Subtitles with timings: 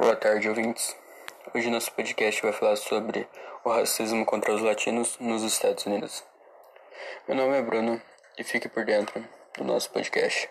[0.00, 0.96] Boa tarde, ouvintes.
[1.54, 3.28] Hoje nosso podcast vai falar sobre
[3.62, 6.24] o racismo contra os latinos nos Estados Unidos.
[7.28, 8.00] Meu nome é Bruno
[8.38, 9.22] e fique por dentro
[9.58, 10.48] do nosso podcast.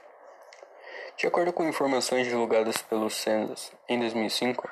[1.18, 4.70] De acordo com informações divulgadas pelo Census em 2005,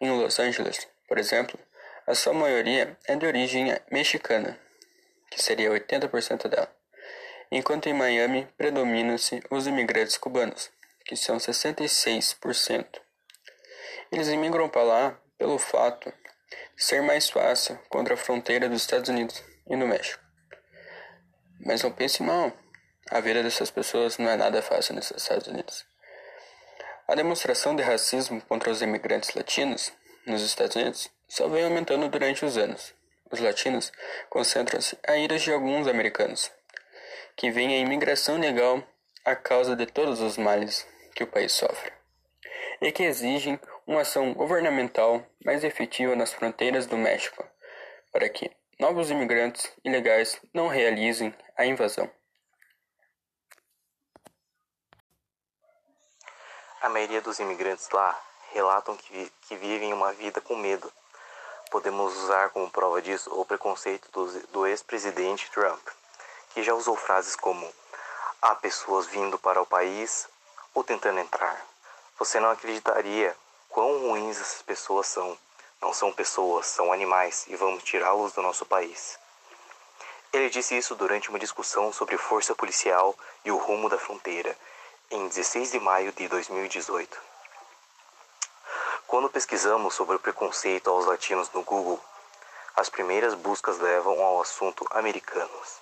[0.00, 1.58] Em Los Angeles, por exemplo,
[2.06, 4.58] a sua maioria é de origem mexicana,
[5.30, 6.74] que seria 80% dela,
[7.50, 10.70] enquanto em Miami predominam-se os imigrantes cubanos,
[11.04, 13.00] que são 66%.
[14.10, 16.12] Eles imigram para lá pelo fato
[16.76, 20.22] de ser mais fácil contra a fronteira dos Estados Unidos e no México.
[21.64, 22.52] Mas não pense mal,
[23.10, 25.89] a vida dessas pessoas não é nada fácil nos Estados Unidos.
[27.10, 29.92] A demonstração de racismo contra os imigrantes latinos
[30.24, 32.94] nos Estados Unidos só vem aumentando durante os anos.
[33.32, 33.90] Os latinos
[34.28, 36.52] concentram-se a iras de alguns americanos,
[37.34, 38.80] que veem a imigração legal
[39.24, 41.90] a causa de todos os males que o país sofre,
[42.80, 43.58] e que exigem
[43.88, 47.44] uma ação governamental mais efetiva nas fronteiras do México,
[48.12, 52.08] para que novos imigrantes ilegais não realizem a invasão.
[56.82, 58.18] A maioria dos imigrantes lá
[58.52, 60.90] relatam que, que vivem uma vida com medo.
[61.70, 65.86] Podemos usar como prova disso o preconceito do, do ex-presidente Trump,
[66.54, 67.70] que já usou frases como
[68.40, 70.26] há pessoas vindo para o país
[70.72, 71.62] ou tentando entrar.
[72.18, 73.36] Você não acreditaria
[73.68, 75.36] quão ruins essas pessoas são.
[75.82, 79.18] Não são pessoas, são animais e vamos tirá-los do nosso país.
[80.32, 83.14] Ele disse isso durante uma discussão sobre força policial
[83.44, 84.56] e o rumo da fronteira,
[85.10, 87.18] em 16 de maio de 2018.
[89.08, 92.00] Quando pesquisamos sobre o preconceito aos latinos no Google,
[92.76, 95.80] as primeiras buscas levam ao assunto americanos.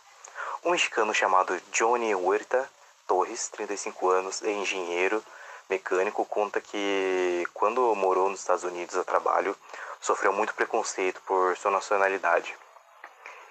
[0.64, 2.70] Um mexicano chamado Johnny Huerta
[3.06, 5.22] Torres, 35 anos, é engenheiro
[5.68, 9.54] mecânico, conta que quando morou nos Estados Unidos a trabalho,
[10.00, 12.56] sofreu muito preconceito por sua nacionalidade.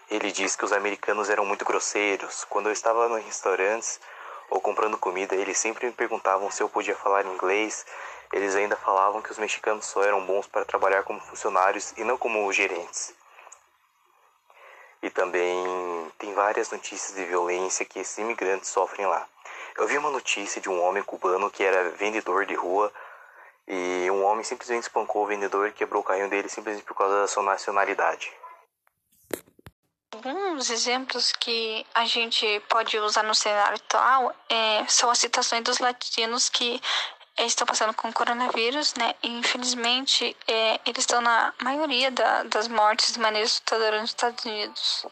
[0.10, 2.46] Ele diz que os americanos eram muito grosseiros.
[2.46, 4.00] Quando eu estava nos restaurantes
[4.50, 7.86] ou comprando comida, eles sempre me perguntavam se eu podia falar inglês.
[8.32, 12.18] Eles ainda falavam que os mexicanos só eram bons para trabalhar como funcionários e não
[12.18, 13.14] como gerentes.
[15.02, 19.28] E também tem várias notícias de violência que esses imigrantes sofrem lá.
[19.78, 22.92] Eu vi uma notícia de um homem cubano que era vendedor de rua
[23.68, 27.22] e um homem simplesmente espancou o vendedor e quebrou o carrinho dele simplesmente por causa
[27.22, 28.34] da sua nacionalidade.
[30.18, 35.78] Alguns exemplos que a gente pode usar no cenário atual é, são as citações dos
[35.78, 36.82] latinos que
[37.38, 39.14] é, estão passando com o coronavírus, né?
[39.22, 44.44] E, infelizmente, é, eles estão na maioria da, das mortes de maneira assustadora nos Estados
[44.44, 45.06] Unidos.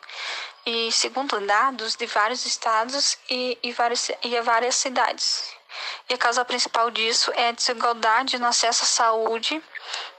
[0.65, 5.53] E segundo dados de vários estados e, e, vários, e várias cidades.
[6.09, 9.61] E a causa principal disso é a desigualdade no acesso à saúde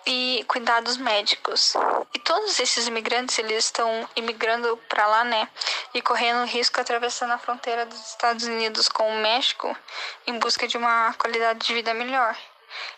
[0.07, 1.75] e cuidados médicos.
[2.15, 5.49] E todos esses imigrantes, eles estão imigrando para lá, né?
[5.93, 9.77] E correndo risco atravessando a fronteira dos Estados Unidos com o México
[10.27, 12.37] em busca de uma qualidade de vida melhor.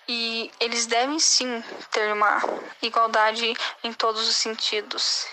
[0.07, 2.43] E eles devem sim ter uma
[2.83, 5.27] igualdade em todos os sentidos.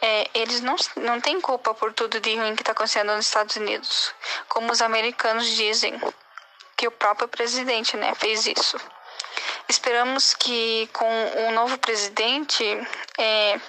[0.00, 3.56] É, eles não, não têm culpa por tudo de ruim que está acontecendo nos Estados
[3.56, 4.14] Unidos,
[4.48, 6.00] como os americanos dizem
[6.76, 8.78] que o próprio presidente né, fez isso.
[9.68, 12.64] Esperamos que com o novo presidente
[13.18, 13.60] é,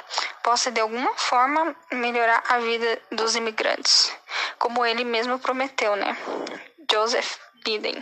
[0.42, 4.16] possa de alguma forma melhorar a vida dos imigrantes,
[4.57, 6.18] como ele mesmo prometeu, né?
[6.90, 8.01] Joseph Biden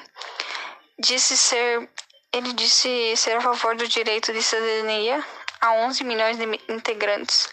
[1.00, 1.90] disse ser,
[2.32, 5.24] ele disse ser a favor do direito de cidadania
[5.60, 7.50] a 11 milhões de integrantes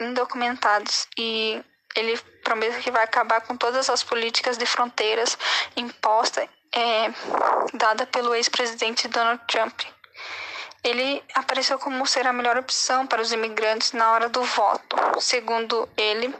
[0.00, 1.62] indocumentados e
[1.94, 5.38] ele promete que vai acabar com todas as políticas de fronteiras
[5.76, 7.10] impostas é,
[7.72, 9.80] dada pelo ex-presidente Donald Trump.
[10.82, 14.96] Ele apareceu como ser a melhor opção para os imigrantes na hora do voto.
[15.18, 16.34] Segundo ele,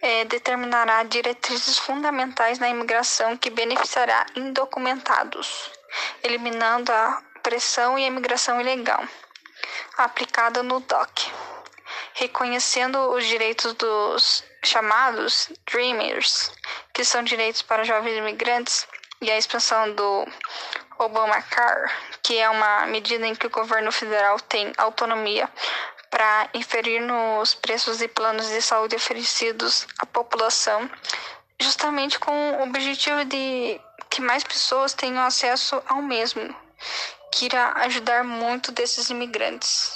[0.00, 5.70] é, determinará diretrizes fundamentais na imigração que beneficiará indocumentados,
[6.22, 9.04] eliminando a pressão e a imigração ilegal.
[9.98, 11.32] aplicada no DOC,
[12.14, 16.52] reconhecendo os direitos dos chamados Dreamers,
[16.92, 18.86] que são direitos para jovens imigrantes,
[19.20, 20.26] e a expansão do
[20.98, 21.90] Obamacare,
[22.22, 25.48] que é uma medida em que o governo federal tem autonomia
[26.10, 30.90] para inferir nos preços e planos de saúde oferecidos à população,
[31.60, 36.54] justamente com o objetivo de que mais pessoas tenham acesso ao mesmo,
[37.32, 39.95] que irá ajudar muito desses imigrantes.